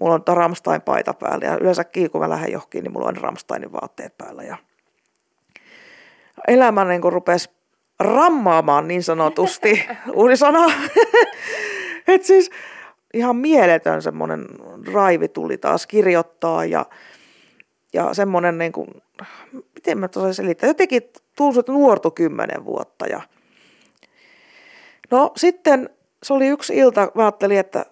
[0.00, 3.72] mulla on Ramstein paita päällä ja yleensäkin kun mä lähden johonkin, niin mulla on Ramsteinin
[3.72, 4.42] vaatteet päällä.
[4.42, 4.56] Ja
[6.48, 7.50] elämä niin kun rupesi
[8.00, 10.66] rammaamaan niin sanotusti, uusi sana.
[12.08, 12.50] että siis
[13.14, 14.44] ihan mieletön semmoinen
[14.92, 16.86] raivi tuli taas kirjoittaa ja,
[17.92, 18.88] ja semmoinen niin kuin,
[19.74, 21.02] miten mä tosiaan selittää, jotenkin
[21.60, 23.06] että nuortu kymmenen vuotta.
[23.06, 23.20] Ja...
[25.10, 25.90] No sitten
[26.22, 27.86] se oli yksi ilta, mä ajattelin, että,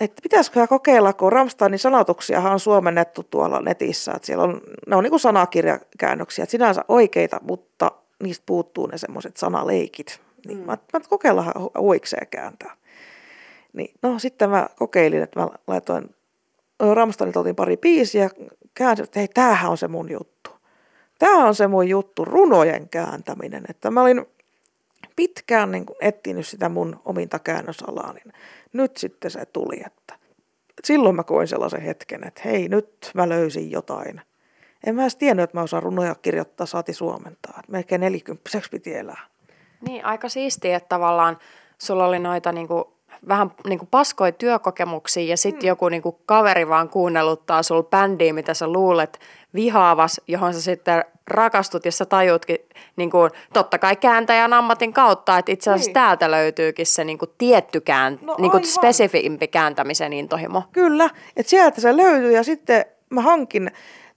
[0.00, 5.04] että pitäisikö kokeilla, kun Ramsteinin sanotuksia on suomennettu tuolla netissä, että siellä on, ne on
[5.04, 10.20] niin kuin sanakirjakäännöksiä, että sinänsä oikeita, mutta niistä puuttuu ne semmoiset sanaleikit.
[10.46, 10.64] Niin mm.
[10.64, 12.76] mä, mä kokeillaan huikseen kääntää.
[13.72, 16.14] Niin, no sitten mä kokeilin, että mä laitoin
[16.94, 18.30] Ramsteinilta otin pari biisiä,
[18.74, 20.39] käänsin, että hei, tämähän on se mun juttu
[21.20, 23.64] tämä on se mun juttu, runojen kääntäminen.
[23.68, 24.26] Että mä olin
[25.16, 28.32] pitkään niin etsinyt sitä mun ominta käännösalaa, niin
[28.72, 30.14] nyt sitten se tuli, että
[30.84, 34.20] silloin mä koin sellaisen hetken, että hei, nyt mä löysin jotain.
[34.86, 37.54] En mä edes tiennyt, että mä osaan runoja kirjoittaa, saati suomentaa.
[37.58, 39.26] Että melkein nelikymppiseksi piti elää.
[39.88, 41.38] Niin, aika siistiä, että tavallaan
[41.78, 42.96] sulla oli noita niinku,
[43.28, 45.68] vähän niinku paskoja työkokemuksia ja sitten mm.
[45.68, 49.20] joku niinku kaveri vaan kuunnelluttaa sulla bändiä, mitä sä luulet
[49.54, 52.58] vihaavas, johon sä sitten rakastut ja sä tajutkin
[52.96, 55.94] niin kuin, totta kai kääntäjän ammatin kautta, että itse asiassa niin.
[55.94, 60.62] täältä löytyykin se niin kuin, tietty kään, no, niin kuin, spesifimpi kääntämisen intohimo.
[60.72, 63.70] Kyllä, että sieltä se löytyy ja sitten mä hankin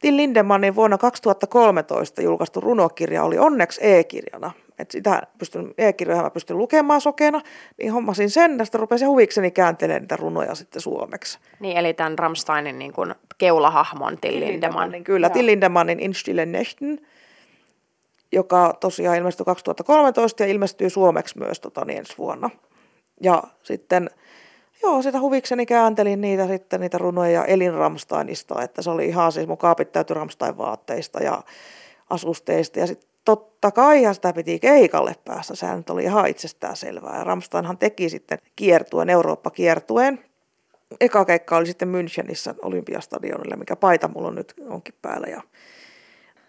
[0.04, 4.52] Till Lindemanin vuonna 2013 julkaistu runokirja oli onneksi e-kirjana.
[4.80, 7.42] Et sitä pystyn, e-kirjoja mä pystyn lukemaan sokeena,
[7.78, 11.40] niin hommasin sen, tästä rupesin huvikseni kääntelemään niitä runoja sitten suomeksi.
[11.60, 15.04] Niin, eli tämän Rammsteinin niin kuin keulahahmon Till Lindemann.
[15.04, 17.00] Kyllä, Till Lindemanin In Stille Nächten,
[18.32, 22.50] joka tosiaan ilmestyi 2013 ja ilmestyy suomeksi myös tota, niin ensi vuonna.
[23.22, 24.10] Ja sitten
[24.84, 29.48] Joo, sitä huvikseni kääntelin niitä sitten, niitä runoja Elin Ramsteinista, että se oli ihan siis
[29.48, 31.44] mun kaapit täytyi Ramstein vaatteista ja
[32.10, 37.18] asusteista ja sitten totta kai sitä piti keikalle päässä, sehän nyt oli ihan itsestään selvää.
[37.18, 40.26] Ja Ramsteinhan teki sitten kiertuen, Eurooppa-kiertueen.
[41.00, 45.28] Eka keikka oli sitten Münchenissä Olympiastadionilla, mikä paita mulla on nyt onkin päällä.
[45.28, 45.42] Ja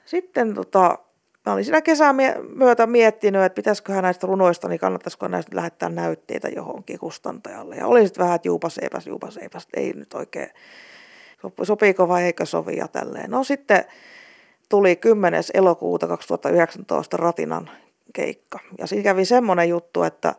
[0.05, 0.99] sitten tota,
[1.47, 2.17] mä olin siinä kesän
[2.55, 7.77] myötä miettinyt, että pitäisiköhän näistä runoista, niin kannattaisiko näistä lähettää näytteitä johonkin kustantajalle.
[7.77, 10.51] Ja oli sitten vähän, että juupas eipäs, juupas eipäs, ei nyt oikein,
[11.63, 13.31] sopiiko vai eikö sovi ja tälleen.
[13.31, 13.85] No sitten
[14.68, 15.42] tuli 10.
[15.55, 17.70] elokuuta 2019 Ratinan
[18.12, 18.59] keikka.
[18.79, 20.35] Ja siinä kävi semmoinen juttu, että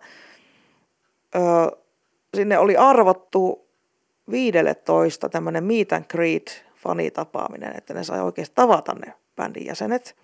[1.35, 1.39] ö,
[2.35, 3.67] sinne oli arvottu
[4.31, 10.15] 15 tämmöinen meet and greet fanitapaaminen, että ne sai oikeasti tavata ne bändin jäsenet.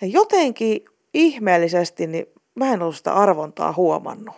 [0.00, 4.34] Ja jotenkin ihmeellisesti, niin mä en ollut sitä arvontaa huomannut.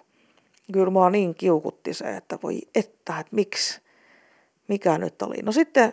[0.73, 3.81] Kyllä mua niin kiukutti se, että voi että, että miksi,
[4.69, 5.37] mikä nyt oli.
[5.43, 5.93] No sitten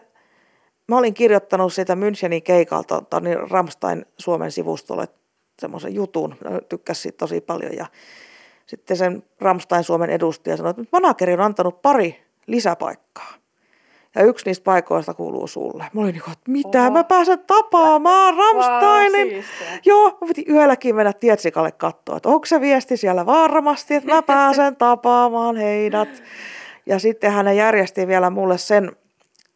[0.89, 5.07] mä olin kirjoittanut siitä Münchenin keikalta niin Ramstein Suomen sivustolle
[5.59, 6.35] semmoisen jutun.
[6.69, 7.85] Tykkäsin siitä tosi paljon ja
[8.65, 13.33] sitten sen Ramstein Suomen edustaja sanoi, että manageri on antanut pari lisäpaikkaa.
[14.15, 15.85] Ja yksi niistä paikoista kuuluu sulle.
[15.93, 16.91] Mä olin niin että mitä Oho.
[16.91, 19.33] mä pääsen tapaamaan Ramsteinin.
[19.33, 19.43] Wow,
[19.85, 24.21] Joo, mä piti yölläkin mennä Tietsikalle katsoa, että onko se viesti siellä varmasti, että mä
[24.21, 26.23] pääsen tapaamaan heidät.
[26.85, 28.91] Ja sitten hän järjesti vielä mulle sen,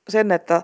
[0.10, 0.62] sen että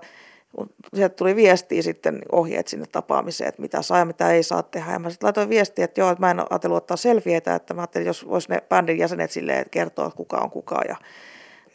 [0.94, 4.92] sieltä tuli viestiä sitten ohjeet sinne tapaamiseen, että mitä saa ja mitä ei saa tehdä.
[4.92, 7.80] Ja mä sitten laitoin viestiä, että joo, että mä en ajatellut ottaa selfieitä, että mä
[7.80, 10.96] ajattelin, jos vois ne bändin jäsenet silleen kertoa, että kuka on kuka ja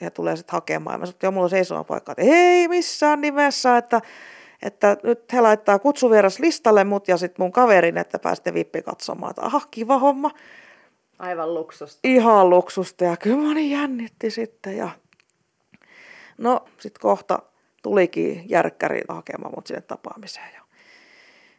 [0.01, 0.93] ja tulee sitten hakemaan.
[0.93, 2.11] Ja mä sanoin, että joo, mulla on seisomapaikka.
[2.11, 4.01] Että ei missään nimessä, että,
[4.61, 9.29] että nyt he laittaa kutsuvieras listalle mut ja sitten mun kaverin, että pääsette vippi katsomaan.
[9.29, 10.31] Että aha, kiva homma.
[11.19, 11.99] Aivan luksusta.
[12.03, 14.77] Ihan luksusta ja kyllä moni jännitti sitten.
[14.77, 14.89] Ja...
[16.37, 17.39] No sitten kohta
[17.85, 20.53] tulikin järkkäri hakemaan mut sinne tapaamiseen.
[20.53, 20.61] Ja...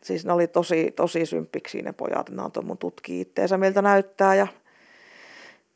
[0.03, 2.31] Siis ne oli tosi, tosi symppiksi ne pojat.
[2.31, 4.35] Ne antoi mun tutki itteensä, miltä näyttää.
[4.35, 4.47] Ja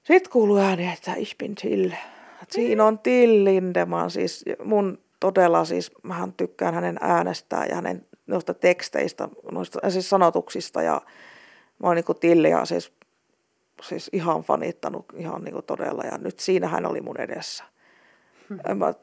[0.02, 1.90] sitten kuului ääni, että ich bin till.
[2.48, 8.54] Siinä on Till Lindeman, siis mun todella siis, mähän tykkään hänen äänestään ja hänen noista
[8.54, 11.00] teksteistä, noista siis sanotuksista ja
[11.78, 12.92] mä oon niin Tilliä siis,
[13.82, 17.64] siis ihan fanittanut ihan niin todella ja nyt siinä hän oli mun edessä.
[18.74, 18.94] Mä,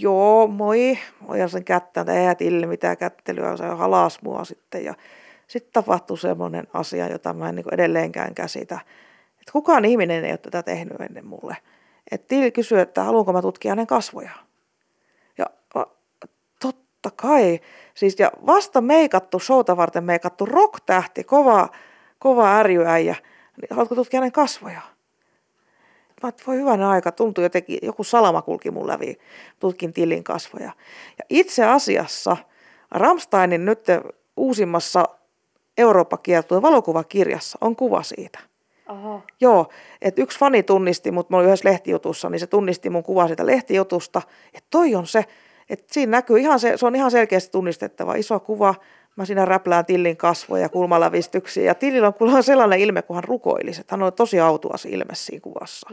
[0.00, 0.98] joo, moi.
[1.28, 4.94] Ojan sen kättä, ei Tilli mitään kättelyä, se halas mua sitten ja
[5.46, 8.78] sitten tapahtui semmoinen asia, jota mä en niin edelleenkään käsitä.
[9.40, 11.56] Että kukaan ihminen ei ole tätä tehnyt ennen mulle.
[12.10, 14.46] Että Till kysyi, että haluanko mä tutkia hänen kasvojaan.
[15.38, 15.46] Ja
[16.60, 17.60] totta kai.
[17.94, 21.68] Siis, ja vasta meikattu, showta varten meikattu rock-tähti, kova,
[22.18, 23.16] kova ärjyäijä.
[23.70, 24.93] Haluatko tutkia hänen kasvojaan?
[26.24, 29.18] Mä että voi hyvänä aika, tuntui jotenkin, joku salama kulki mun läpi,
[29.60, 30.72] tutkin Tillin kasvoja.
[31.18, 32.36] Ja itse asiassa
[32.90, 33.86] Ramsteinin nyt
[34.36, 35.04] uusimmassa
[35.78, 38.38] Eurooppa-kiertuen valokuvakirjassa on kuva siitä–
[38.86, 39.20] Aha.
[39.40, 39.68] Joo,
[40.02, 43.46] että yksi fani tunnisti, mutta mä olin yhdessä lehtijutussa, niin se tunnisti mun kuvaa siitä
[43.46, 44.22] lehtijutusta,
[44.54, 45.24] että toi on se,
[45.70, 48.74] että siinä näkyy ihan se, se on ihan selkeästi tunnistettava iso kuva,
[49.16, 51.64] mä siinä räplään Tillin kasvoja ja kulmalävistyksiä.
[51.64, 53.82] Ja Tillillä on kuulemma sellainen ilme, kun hän rukoilisi.
[53.88, 55.88] Hän on tosi autuas ilme siinä kuvassa.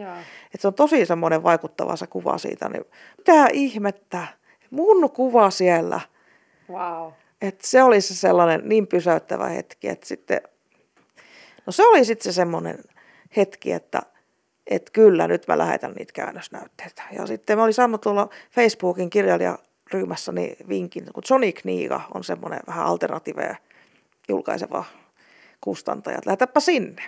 [0.45, 2.69] Että se on tosi semmoinen vaikuttava se kuva siitä.
[2.69, 2.83] Niin,
[3.17, 4.27] mitä ihmettä?
[4.69, 5.99] Mun kuva siellä.
[6.69, 7.11] Wow.
[7.41, 10.41] Että se oli se sellainen niin pysäyttävä hetki, että sitten
[11.65, 12.77] No se oli sitten se semmoinen
[13.37, 14.01] hetki, että,
[14.67, 17.03] että kyllä nyt mä lähetän niitä käännösnäytteitä.
[17.11, 19.09] Ja sitten mä olin saanut tuolla Facebookin
[19.91, 23.57] kirjailijaryhmässäni vinkin, kun Sonic Niiga on semmoinen vähän alternatiivinen
[24.29, 24.85] julkaiseva
[25.61, 27.03] kustantaja, että lähetäpä sinne.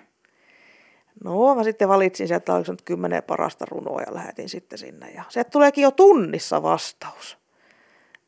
[1.23, 5.11] No mä sitten valitsin sieltä, oliko nyt kymmenen parasta runoa ja lähetin sitten sinne.
[5.11, 7.37] Ja se tuleekin jo tunnissa vastaus.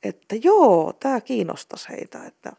[0.04, 2.52] Että joo, tämä kiinnostaisi heitä, että,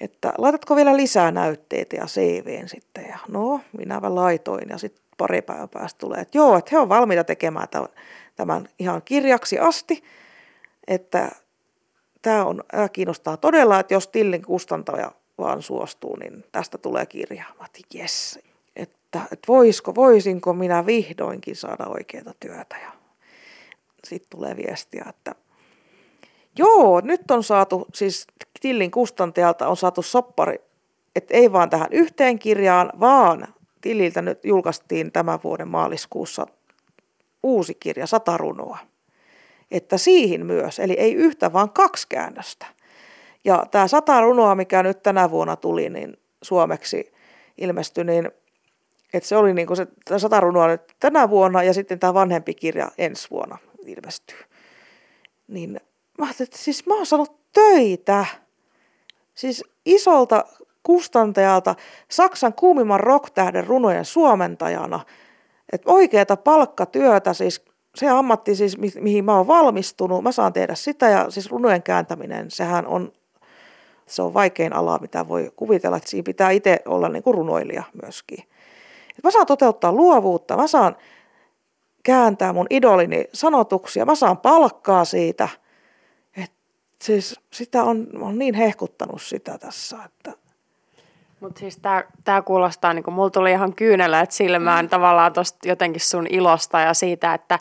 [0.00, 3.04] että laitatko vielä lisää näytteitä ja CVn sitten.
[3.08, 6.88] Ja no, minä laitoin ja sitten pari päivää päästä tulee, että joo, että he on
[6.88, 7.68] valmiita tekemään
[8.36, 10.02] tämän ihan kirjaksi asti,
[10.88, 11.30] että
[12.22, 17.44] tämä, on, tämä kiinnostaa todella, että jos Tillin kustantaja vaan suostuu, niin tästä tulee kirja.
[17.60, 18.38] Mä yes.
[18.76, 22.76] Että, että voisiko, voisinko minä vihdoinkin saada oikeaa työtä.
[22.82, 22.92] Ja
[24.04, 25.34] sitten tulee viestiä, että
[26.58, 28.26] joo, nyt on saatu, siis
[28.60, 30.58] Tillin kustantajalta on saatu soppari,
[31.16, 36.46] että ei vaan tähän yhteen kirjaan, vaan Tilliltä nyt julkaistiin tämän vuoden maaliskuussa
[37.42, 38.78] uusi kirja, sata runoa.
[39.70, 42.66] Että siihen myös, eli ei yhtä, vaan kaksi käännöstä.
[43.44, 47.12] Ja tämä sata runoa, mikä nyt tänä vuonna tuli, niin suomeksi
[47.58, 48.30] ilmestyi, niin
[49.12, 49.86] että se oli niin kuin se
[50.18, 54.38] sata runoa nyt tänä vuonna ja sitten tämä vanhempi kirja ensi vuonna ilmestyy.
[55.48, 55.80] Niin
[56.18, 58.26] mä että siis mä oon saanut töitä.
[59.34, 60.44] Siis isolta
[60.82, 61.74] kustantajalta,
[62.08, 65.00] Saksan kuumimman rocktähden runojen suomentajana.
[65.72, 67.64] Että oikeata palkkatyötä, siis
[67.96, 71.82] se ammatti siis, mi- mihin mä oon valmistunut, mä saan tehdä sitä ja siis runojen
[71.82, 73.12] kääntäminen, sehän on,
[74.06, 77.82] se on vaikein ala, mitä voi kuvitella, että siinä pitää itse olla niin kuin runoilija
[78.02, 78.38] myöskin.
[79.18, 80.96] Et mä saan toteuttaa luovuutta, mä saan
[82.02, 85.48] kääntää mun idolini sanotuksia, mä saan palkkaa siitä.
[86.36, 86.52] Et
[87.02, 90.32] siis sitä on, on niin hehkuttanut sitä tässä, että
[91.46, 91.80] mutta siis
[92.24, 94.88] tämä kuulostaa, niin kuin mulla tuli ihan kyynelät silmään mm.
[94.88, 97.58] tavallaan tuosta jotenkin sun ilosta ja siitä, että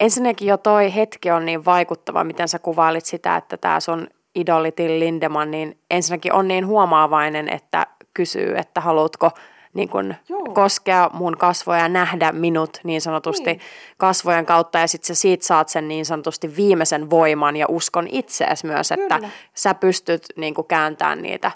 [0.00, 4.72] ensinnäkin jo toi hetki on niin vaikuttava, miten sä kuvailit sitä, että tämä sun idoli
[4.72, 9.30] Till Lindemann, niin ensinnäkin on niin huomaavainen, että kysyy, että haluatko
[9.74, 10.14] niin kun
[10.54, 13.60] koskea mun kasvoja ja nähdä minut niin sanotusti niin.
[13.96, 18.66] kasvojen kautta ja sitten sä siitä saat sen niin sanotusti viimeisen voiman ja uskon itseesi
[18.66, 19.16] myös, Kyllä.
[19.16, 21.50] että sä pystyt niin kääntämään niitä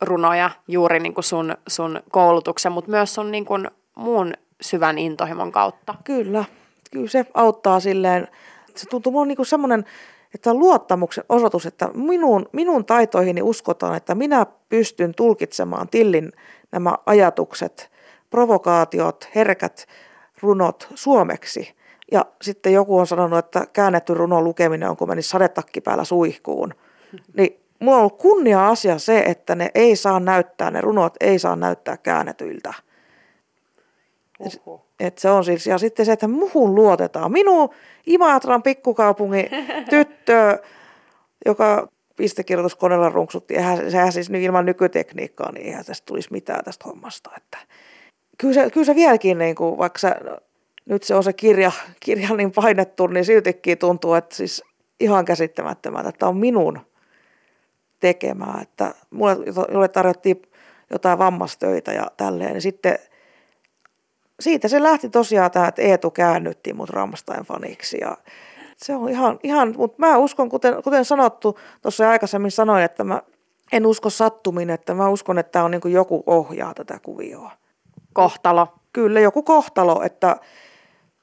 [0.00, 5.52] runoja juuri niin kuin sun, sun koulutuksen, mutta myös sun niin kuin muun syvän intohimon
[5.52, 5.94] kautta.
[6.04, 6.44] Kyllä,
[6.90, 8.28] kyllä se auttaa silleen,
[8.74, 9.84] se tuntuu mulle niin semmoinen,
[10.34, 16.32] että luottamuksen osoitus, että minun, minun taitoihini uskotaan, että minä pystyn tulkitsemaan Tillin
[16.72, 17.90] nämä ajatukset,
[18.30, 19.86] provokaatiot, herkät
[20.40, 21.74] runot suomeksi.
[22.12, 26.74] Ja sitten joku on sanonut, että käännetty runon lukeminen on kuin menisi sadetakki päällä suihkuun.
[27.36, 31.38] Niin mulla on ollut kunnia asia se, että ne ei saa näyttää, ne runot ei
[31.38, 32.74] saa näyttää käännetyiltä.
[34.38, 34.86] Oho.
[35.00, 37.32] Et se on siis, ja sitten se, että muhun luotetaan.
[37.32, 37.68] Minun
[38.06, 39.48] Imatran pikkukaupungin
[39.90, 40.58] tyttö,
[41.46, 47.30] joka pistekirjoituskoneella runksutti, eihän, sehän siis ilman nykytekniikkaa, niin eihän tästä tulisi mitään tästä hommasta.
[47.36, 47.58] Että
[48.38, 50.14] kyllä, se, kyllä se vieläkin, niin kuin, vaikka se,
[50.84, 54.64] nyt se on se kirja, kirja niin painettu, niin siltikin tuntuu, että siis
[55.00, 56.80] ihan käsittämättömältä, että on minun
[58.00, 58.62] tekemään.
[58.62, 59.36] Että mulle,
[59.72, 60.42] jolle tarjottiin
[60.90, 62.98] jotain vammastöitä ja tälleen, niin sitten
[64.40, 68.16] siitä se lähti tosiaan tähän, että Eetu käännytti mut Rammstein faniksi ja
[68.76, 73.22] se on ihan, ihan mutta mä uskon, kuten, kuten sanottu, tuossa aikaisemmin sanoin, että mä
[73.72, 77.52] en usko sattumin, että mä uskon, että on niin joku ohjaa tätä kuvioa.
[78.12, 78.68] Kohtalo.
[78.92, 80.36] Kyllä, joku kohtalo, että,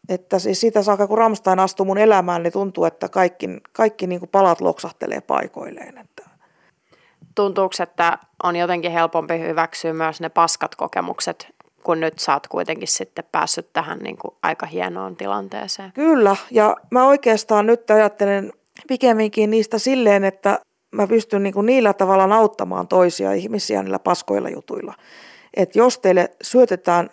[0.09, 4.19] että siis siitä saakka kun Ramstein astuu mun elämään, niin tuntuu, että kaikki, kaikki niin
[4.19, 5.97] kuin palat loksahtelee paikoilleen.
[7.35, 11.47] Tuntuuko, että on jotenkin helpompi hyväksyä myös ne paskat kokemukset,
[11.83, 15.91] kun nyt sä oot kuitenkin sitten päässyt tähän niin kuin aika hienoon tilanteeseen?
[15.93, 18.53] Kyllä, ja mä oikeastaan nyt ajattelen
[18.87, 20.59] pikemminkin niistä silleen, että
[20.91, 24.93] mä pystyn niin kuin niillä tavalla auttamaan toisia ihmisiä niillä paskoilla jutuilla.
[25.53, 27.09] Että jos teille syötetään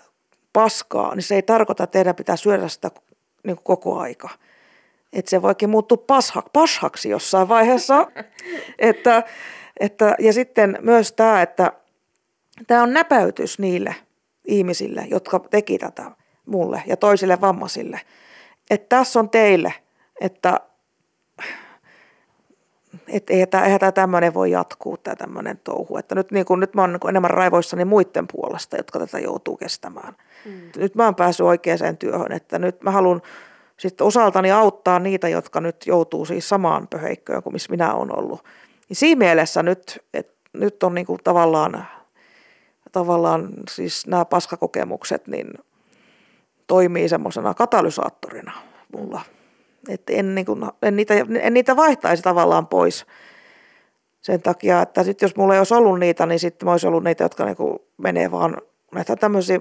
[0.52, 2.90] paskaa, niin se ei tarkoita, että teidän pitää syödä sitä
[3.44, 4.28] niin kuin koko aika.
[5.12, 8.06] Että se voikin muuttua pasha, pashaksi jossain vaiheessa.
[8.78, 9.22] että
[9.82, 11.72] että, ja sitten myös tämä, että
[12.66, 13.94] tämä on näpäytys niille
[14.44, 16.10] ihmisille, jotka teki tätä
[16.46, 18.00] mulle ja toisille vammaisille.
[18.70, 19.74] Että tässä on teille,
[20.20, 20.60] että
[23.08, 25.96] et eihän tämä, eihän tämä tämmöinen voi jatkuu, tämä tämmöinen touhu.
[25.96, 29.56] Että nyt, niin kun, nyt mä oon niin enemmän raivoissani muiden puolesta, jotka tätä joutuu
[29.56, 30.14] kestämään.
[30.44, 30.70] Mm.
[30.76, 33.22] Nyt mä oon päässyt oikeaan työhön, että nyt mä haluan
[33.76, 38.44] sitten osaltani auttaa niitä, jotka nyt joutuu siis samaan pöheikköön kuin missä minä olen ollut.
[38.92, 41.86] Niin siinä mielessä nyt, et, nyt on niin kuin tavallaan,
[42.92, 45.46] tavallaan siis nämä paskakokemukset niin
[46.66, 48.52] toimii semmoisena katalysaattorina
[48.92, 49.20] mulla.
[49.88, 53.06] Et en, niin kuin, en, niitä, en niitä vaihtaisi tavallaan pois.
[54.20, 57.04] sen takia, että sitten jos mulla ei olisi ollut niitä, niin sitten mä olisi ollut
[57.04, 58.56] niitä, jotka niinku menee vaan
[58.94, 59.60] näitä tämmöisiä,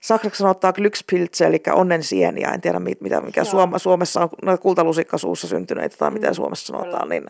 [0.00, 5.48] saksaksi sanotaan glückspilze, eli onnensieniä, en tiedä mitä, mikä Suoma, Suomessa on noita kultalusikka suussa
[5.48, 6.14] syntyneitä tai mm.
[6.14, 7.24] miten Suomessa sanotaan, niin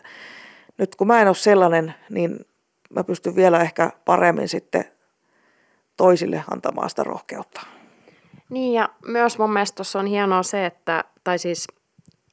[0.77, 2.45] nyt kun mä en ole sellainen, niin
[2.89, 4.85] mä pystyn vielä ehkä paremmin sitten
[5.97, 7.61] toisille antamaan sitä rohkeutta.
[8.49, 11.67] Niin ja myös mun mielestä tuossa on hienoa se, että, tai siis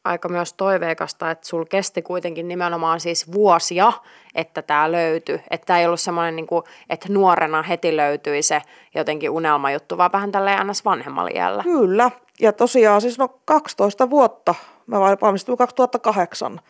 [0.04, 3.92] aika myös toiveikasta, että sul kesti kuitenkin nimenomaan siis vuosia,
[4.34, 5.40] että tämä löytyi.
[5.50, 8.62] Että tämä ei ollut semmoinen, niin kuin, että nuorena heti löytyi se
[8.94, 10.84] jotenkin unelmajuttu, vaan vähän tälleen ns.
[10.84, 11.62] vanhemmalla iällä.
[11.62, 12.10] Kyllä.
[12.40, 14.54] Ja tosiaan siis no 12 vuotta.
[14.86, 16.60] Mä valmistuin 2008.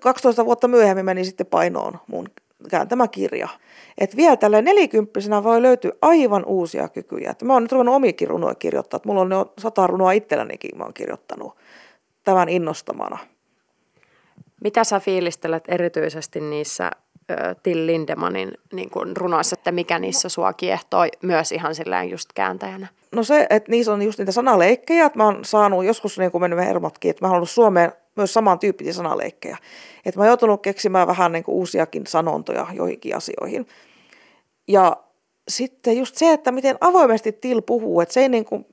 [0.00, 2.28] 12 vuotta myöhemmin meni sitten painoon mun
[2.70, 3.48] kääntämä kirja.
[3.98, 7.30] Että vielä tällä nelikymppisenä voi löytyä aivan uusia kykyjä.
[7.30, 8.96] Et mä oon nyt ruvennut omiakin runoja kirjoittaa.
[8.96, 11.56] Et mulla on jo sata runoa itsellänikin mä oon kirjoittanut
[12.24, 13.18] tämän innostamana.
[14.62, 16.90] Mitä sä fiilistelet erityisesti niissä
[17.62, 22.86] Till Lindemanin niin kuin runoissa, että mikä niissä sua kiehtoo myös ihan silleen just kääntäjänä?
[23.12, 26.42] No se, että niissä on just niitä sanaleikkejä, että mä oon saanut joskus niin kuin
[26.42, 29.56] mennyt hermotkin, että mä haluan Suomeen myös samantyyppisiä sanaleikkejä.
[30.04, 33.66] Että mä oon joutunut keksimään vähän niin uusiakin sanontoja joihinkin asioihin.
[34.68, 34.96] Ja
[35.48, 38.66] sitten just se, että miten avoimesti Till puhuu, että se ei niin kuin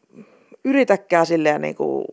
[0.64, 2.06] yritäkään silleen niin kuin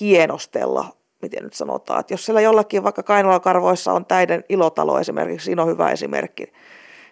[0.00, 0.84] hienostella,
[1.22, 2.00] miten nyt sanotaan.
[2.00, 6.52] Että jos siellä jollakin vaikka Kainalakarvoissa on täiden ilotalo esimerkiksi, siinä on hyvä esimerkki.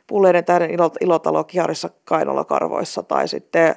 [0.06, 0.70] Pulleiden täiden
[1.00, 3.76] ilotalo Kiharissa Kainalakarvoissa tai sitten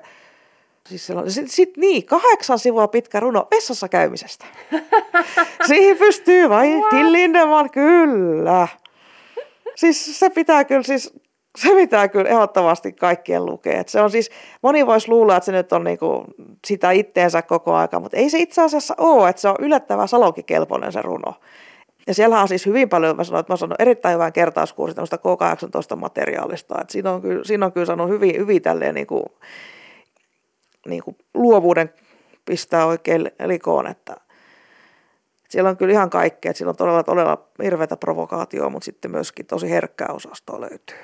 [0.88, 4.46] Siis sitten sit niin, kahdeksan sivua pitkä runo vessassa käymisestä.
[5.68, 8.68] Siihen pystyy vain Till Lindemann, kyllä.
[9.76, 11.14] Siis se pitää kyllä, siis
[11.58, 13.80] se pitää kyllä ehdottomasti kaikkien lukea.
[13.80, 14.30] Et se on siis,
[14.62, 16.26] moni voisi luulla, että se nyt on niinku
[16.68, 20.92] sitä itteensä koko aika, mutta ei se itse asiassa ole, että se on yllättävän salonkikelpoinen
[20.92, 21.34] se runo.
[22.08, 25.18] Ja siellä on siis hyvin paljon, mä sanoin, että mä sanon erittäin hyvän kertauskurssin tämmöistä
[25.18, 26.82] K18-materiaalista.
[26.82, 29.26] että siinä, on kyllä, siinä on kyllä sanonut hyvin, hyvin tälleen niinku,
[30.88, 31.94] niinku luovuuden
[32.46, 34.16] pistää oikein likoon, että
[35.50, 36.54] siellä on kyllä ihan kaikkea.
[36.54, 40.98] Siellä on todella, todella hirveätä provokaatioa, mutta sitten myöskin tosi herkkää osastoa löytyy.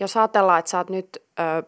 [0.00, 1.62] Jos ajatellaan, että sä oot nyt ö,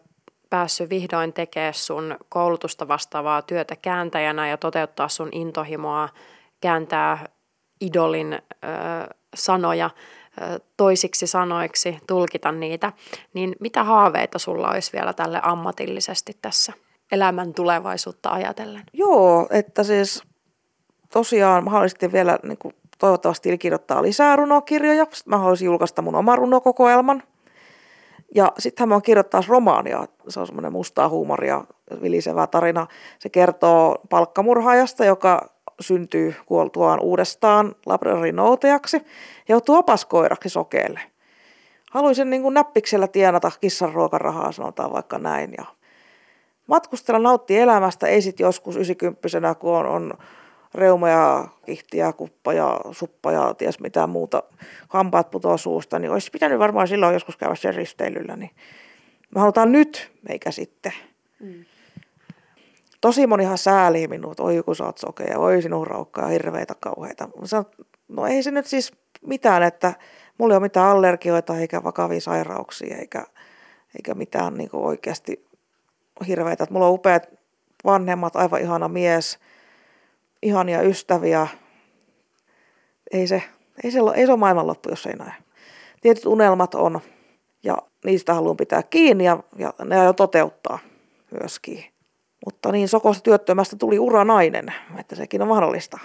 [0.49, 6.09] päässyt vihdoin tekemään sun koulutusta vastaavaa työtä kääntäjänä ja toteuttaa sun intohimoa,
[6.61, 7.25] kääntää
[7.81, 8.37] idolin ö,
[9.35, 9.89] sanoja
[10.77, 12.93] toisiksi sanoiksi, tulkita niitä,
[13.33, 16.73] niin mitä haaveita sulla olisi vielä tälle ammatillisesti tässä
[17.11, 18.83] elämän tulevaisuutta ajatellen?
[18.93, 20.23] Joo, että siis
[21.13, 25.03] tosiaan mahdollisesti vielä niin kuin, toivottavasti kirjoittaa lisää runokirjoja.
[25.03, 27.23] Sitten mä haluaisin julkaista mun oman runokokoelman–
[28.35, 31.63] ja sitten hän kirjoittaa romaania, se on semmoinen mustaa huumoria,
[32.01, 32.87] vilisevä tarina.
[33.19, 39.03] Se kertoo palkkamurhaajasta, joka syntyy kuoltuaan uudestaan labradorinoutejaksi ja
[39.49, 40.99] joutuu opaskoiraksi sokeelle.
[41.91, 45.53] Haluaisin niin näppiksellä tienata kissan ruokarahaa, sanotaan vaikka näin.
[45.57, 45.65] Ja
[46.67, 50.13] matkustella nautti elämästä, ei sitten joskus 90 kun on, on
[50.73, 54.43] reuma ja kihti ja kuppa ja suppa ja ties mitä muuta,
[54.87, 58.35] hampaat putoaa suusta, niin olisi pitänyt varmaan silloin joskus käydä sen risteilyllä.
[58.35, 58.51] Niin
[59.35, 60.93] me halutaan nyt, meikä sitten.
[61.39, 61.65] Mm.
[63.01, 67.29] Tosi monihan säälii minua, että oi kun sä oot sokea, oi sinun raukkaa hirveitä kauheita.
[67.43, 67.65] Sanon,
[68.07, 68.91] no ei se nyt siis
[69.25, 69.93] mitään, että
[70.37, 73.25] mulla ei ole mitään allergioita eikä vakavia sairauksia eikä,
[73.95, 75.45] eikä mitään niin oikeasti
[76.27, 76.63] hirveitä.
[76.63, 77.27] Että mulla on upeat
[77.85, 79.37] vanhemmat, aivan ihana mies–
[80.41, 81.47] ihania ystäviä.
[83.11, 83.43] Ei se,
[83.83, 85.33] ei se, ei se ole maailmanloppu, jos ei näe.
[86.01, 86.99] Tietyt unelmat on
[87.63, 90.79] ja niistä haluan pitää kiinni ja, ja ne jo toteuttaa
[91.39, 91.85] myöskin.
[92.45, 95.99] Mutta niin sokosta työttömästä tuli uranainen, että sekin on mahdollista.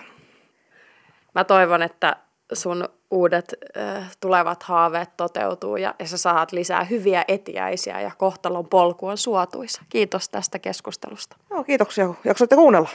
[1.35, 2.16] Mä toivon, että
[2.53, 8.68] sun uudet äh, tulevat haaveet toteutuu ja, ja sä saat lisää hyviä etiäisiä ja kohtalon
[8.68, 9.83] polku on suotuisa.
[9.88, 11.37] Kiitos tästä keskustelusta.
[11.51, 12.14] Joo, kiitoksia.
[12.25, 12.88] Jaksoitte kuunnella.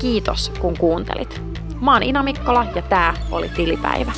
[0.00, 1.42] Kiitos kun kuuntelit.
[1.80, 4.12] Mä oon Ina Mikkola ja tää oli Tilipäivä.